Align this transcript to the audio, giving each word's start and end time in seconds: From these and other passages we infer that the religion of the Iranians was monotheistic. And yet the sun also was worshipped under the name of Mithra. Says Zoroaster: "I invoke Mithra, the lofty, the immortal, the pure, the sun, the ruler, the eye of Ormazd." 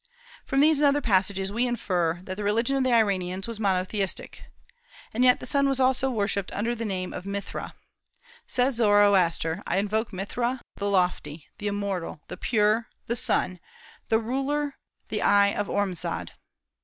From 0.47 0.61
these 0.61 0.79
and 0.79 0.87
other 0.87 0.99
passages 0.99 1.51
we 1.51 1.67
infer 1.67 2.21
that 2.23 2.35
the 2.35 2.43
religion 2.43 2.75
of 2.75 2.83
the 2.83 2.91
Iranians 2.91 3.47
was 3.47 3.59
monotheistic. 3.59 4.41
And 5.13 5.23
yet 5.23 5.39
the 5.39 5.45
sun 5.45 5.67
also 5.67 6.09
was 6.09 6.17
worshipped 6.17 6.51
under 6.53 6.73
the 6.73 6.85
name 6.85 7.13
of 7.13 7.27
Mithra. 7.27 7.75
Says 8.47 8.77
Zoroaster: 8.77 9.61
"I 9.67 9.77
invoke 9.77 10.11
Mithra, 10.11 10.61
the 10.77 10.89
lofty, 10.89 11.49
the 11.59 11.67
immortal, 11.67 12.19
the 12.29 12.37
pure, 12.37 12.87
the 13.05 13.15
sun, 13.15 13.59
the 14.09 14.17
ruler, 14.17 14.73
the 15.09 15.21
eye 15.21 15.53
of 15.53 15.67
Ormazd." 15.69 16.31